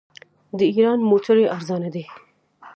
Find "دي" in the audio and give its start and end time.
1.95-2.05